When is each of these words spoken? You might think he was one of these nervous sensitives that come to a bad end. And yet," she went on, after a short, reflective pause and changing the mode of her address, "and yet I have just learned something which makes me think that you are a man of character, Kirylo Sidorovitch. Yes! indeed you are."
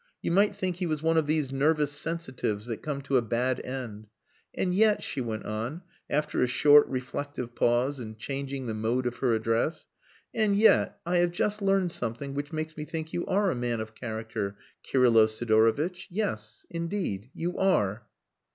You 0.23 0.31
might 0.31 0.55
think 0.55 0.77
he 0.77 0.87
was 0.87 1.03
one 1.03 1.15
of 1.17 1.27
these 1.27 1.51
nervous 1.51 1.91
sensitives 1.91 2.65
that 2.65 2.81
come 2.81 3.03
to 3.03 3.17
a 3.17 3.21
bad 3.21 3.59
end. 3.59 4.07
And 4.51 4.73
yet," 4.73 5.03
she 5.03 5.21
went 5.21 5.45
on, 5.45 5.83
after 6.09 6.41
a 6.41 6.47
short, 6.47 6.87
reflective 6.87 7.53
pause 7.53 7.99
and 7.99 8.17
changing 8.17 8.65
the 8.65 8.73
mode 8.73 9.05
of 9.05 9.17
her 9.17 9.35
address, 9.35 9.85
"and 10.33 10.55
yet 10.57 10.99
I 11.05 11.17
have 11.17 11.29
just 11.29 11.61
learned 11.61 11.91
something 11.91 12.33
which 12.33 12.51
makes 12.51 12.75
me 12.77 12.83
think 12.83 13.09
that 13.09 13.13
you 13.13 13.27
are 13.27 13.51
a 13.51 13.55
man 13.55 13.79
of 13.79 13.93
character, 13.93 14.57
Kirylo 14.83 15.27
Sidorovitch. 15.27 16.07
Yes! 16.09 16.65
indeed 16.71 17.29
you 17.35 17.59
are." 17.59 18.07